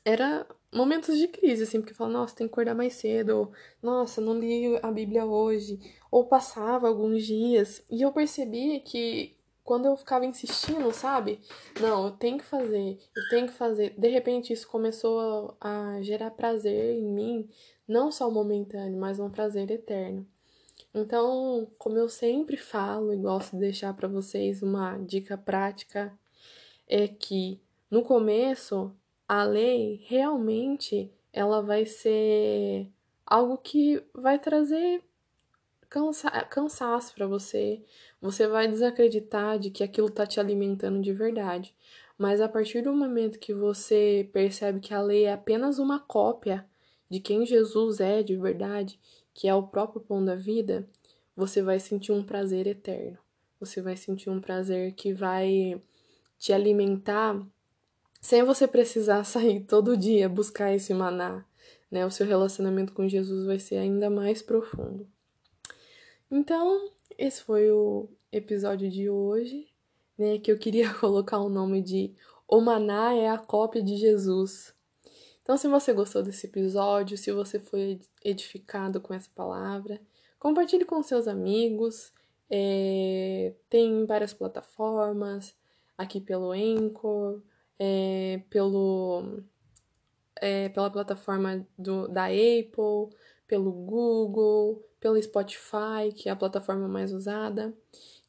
era 0.04 0.48
momentos 0.74 1.18
de 1.18 1.28
crise, 1.28 1.64
assim, 1.64 1.80
porque 1.80 1.94
eu 1.94 1.98
falo, 1.98 2.12
nossa, 2.12 2.36
tem 2.36 2.48
que 2.48 2.54
acordar 2.54 2.74
mais 2.76 2.94
cedo, 2.94 3.30
ou, 3.38 3.52
nossa, 3.82 4.22
não 4.22 4.38
li 4.40 4.78
a 4.82 4.92
Bíblia 4.92 5.26
hoje, 5.26 5.80
ou 6.10 6.26
passava 6.26 6.88
alguns 6.88 7.26
dias, 7.26 7.84
e 7.90 8.02
eu 8.02 8.12
percebi 8.12 8.80
que 8.80 9.36
quando 9.64 9.86
eu 9.86 9.96
ficava 9.96 10.26
insistindo, 10.26 10.92
sabe? 10.92 11.40
Não, 11.80 12.06
eu 12.06 12.12
tenho 12.12 12.38
que 12.38 12.44
fazer, 12.44 13.00
eu 13.16 13.30
tenho 13.30 13.48
que 13.48 13.54
fazer. 13.54 13.94
De 13.98 14.08
repente 14.08 14.52
isso 14.52 14.68
começou 14.68 15.56
a 15.62 16.02
gerar 16.02 16.32
prazer 16.32 16.98
em 16.98 17.06
mim, 17.06 17.50
não 17.88 18.12
só 18.12 18.30
momentâneo, 18.30 19.00
mas 19.00 19.20
um 19.20 19.30
prazer 19.30 19.70
eterno. 19.70 20.28
Então, 20.94 21.68
como 21.78 21.98
eu 21.98 22.10
sempre 22.10 22.58
falo 22.58 23.14
e 23.14 23.18
gosto 23.18 23.52
de 23.52 23.60
deixar 23.60 23.94
para 23.94 24.08
vocês 24.08 24.62
uma 24.62 24.98
dica 24.98 25.38
prática, 25.38 26.12
é 26.88 27.08
que 27.08 27.62
no 27.90 28.04
começo 28.04 28.94
a 29.32 29.46
lei 29.46 30.04
realmente 30.08 31.10
ela 31.32 31.62
vai 31.62 31.86
ser 31.86 32.86
algo 33.26 33.58
que 33.58 34.04
vai 34.14 34.38
trazer 34.38 35.02
cansa 35.90 36.30
cansaço 36.50 37.16
para 37.16 37.26
você. 37.28 37.82
Você 38.20 38.46
vai 38.46 38.68
desacreditar 38.68 39.58
de 39.58 39.70
que 39.70 39.86
aquilo 39.86 40.10
tá 40.10 40.26
te 40.26 40.38
alimentando 40.38 41.00
de 41.00 41.14
verdade. 41.14 41.74
Mas 42.18 42.42
a 42.42 42.50
partir 42.50 42.82
do 42.82 42.94
momento 42.94 43.40
que 43.40 43.54
você 43.54 44.30
percebe 44.34 44.82
que 44.82 44.94
a 44.94 45.02
lei 45.02 45.24
é 45.24 45.32
apenas 45.32 45.80
uma 45.80 45.98
cópia 45.98 46.68
de 47.10 47.22
quem 47.22 47.46
Jesus 47.46 48.02
é 48.02 48.22
de 48.22 48.36
verdade, 48.36 49.00
que 49.34 49.48
é 49.48 49.56
o 49.56 49.64
próprio 49.64 50.02
pão 50.02 50.26
da 50.26 50.36
vida, 50.36 50.86
você 51.34 51.62
vai 51.62 51.80
sentir 51.80 52.12
um 52.12 52.22
prazer 52.22 52.68
eterno. 52.68 53.18
Você 53.62 53.82
vai 53.82 53.96
sentir 53.96 54.30
um 54.30 54.42
prazer 54.42 54.92
que 54.92 55.14
vai 55.14 55.82
te 56.38 56.52
alimentar 56.52 57.42
sem 58.22 58.44
você 58.44 58.68
precisar 58.68 59.24
sair 59.24 59.62
todo 59.62 59.98
dia 59.98 60.30
buscar 60.30 60.72
esse 60.74 60.94
maná, 60.94 61.44
né? 61.90 62.06
O 62.06 62.12
seu 62.12 62.26
relacionamento 62.26 62.94
com 62.94 63.10
Jesus 63.10 63.46
vai 63.46 63.58
ser 63.58 63.78
ainda 63.78 64.10
mais 64.10 64.44
profundo. 64.44 65.08
Então, 66.30 66.90
esse 67.18 67.42
foi 67.42 67.70
o 67.72 68.08
episódio 68.32 68.90
de 68.90 69.10
hoje, 69.10 69.68
né? 70.18 70.38
Que 70.38 70.52
eu 70.52 70.58
queria 70.60 70.94
colocar 70.96 71.40
o 71.40 71.50
nome 71.50 71.82
de 71.82 72.14
O 72.48 72.62
Maná 72.62 73.14
é 73.16 73.28
a 73.28 73.40
cópia 73.40 73.82
de 73.82 73.98
Jesus. 73.98 74.74
Então, 75.42 75.58
se 75.58 75.68
você 75.68 75.92
gostou 75.92 76.22
desse 76.22 76.46
episódio, 76.46 77.18
se 77.18 77.32
você 77.32 77.60
foi 77.60 78.00
edificado 78.24 79.02
com 79.02 79.14
essa 79.16 79.30
palavra, 79.34 80.00
compartilhe 80.38 80.86
com 80.86 81.02
seus 81.02 81.28
amigos. 81.28 82.14
É, 82.50 83.54
tem 83.68 84.06
várias 84.06 84.34
plataformas, 84.34 85.56
aqui 85.98 86.22
pelo 86.22 86.52
Anchor, 86.52 87.42
é, 87.84 88.44
pelo 88.48 89.42
é, 90.40 90.70
pela 90.70 90.92
plataforma 90.92 91.66
do, 91.76 92.08
da 92.08 92.26
Apple, 92.26 93.10
pelo 93.48 93.72
Google, 93.72 94.88
pelo 95.00 95.22
Spotify, 95.22 96.14
que 96.16 96.30
é 96.30 96.32
a 96.32 96.36
plataforma 96.36 96.88
mais 96.88 97.12
usada. 97.12 97.74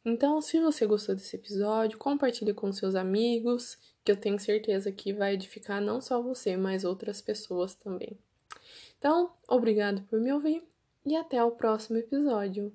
Então, 0.03 0.41
se 0.41 0.59
você 0.59 0.87
gostou 0.87 1.15
desse 1.15 1.37
episódio, 1.37 1.99
compartilhe 1.99 2.55
com 2.55 2.73
seus 2.73 2.95
amigos, 2.95 3.79
que 4.03 4.11
eu 4.11 4.17
tenho 4.17 4.39
certeza 4.39 4.91
que 4.91 5.13
vai 5.13 5.35
edificar 5.35 5.83
não 5.83 6.01
só 6.01 6.21
você, 6.21 6.57
mas 6.57 6.83
outras 6.83 7.21
pessoas 7.21 7.75
também. 7.75 8.19
Então, 8.99 9.33
obrigado 9.47 10.03
por 10.09 10.19
me 10.19 10.33
ouvir 10.33 10.65
e 11.05 11.15
até 11.15 11.45
o 11.45 11.51
próximo 11.51 11.99
episódio. 11.99 12.73